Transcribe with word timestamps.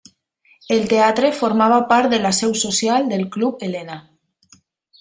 El 0.75 0.79
teatre 0.93 1.29
formava 1.41 1.77
part 1.91 2.15
de 2.15 2.21
la 2.25 2.31
seu 2.39 2.55
social 2.63 3.07
del 3.13 3.23
Club 3.37 3.63
Helena. 3.69 3.99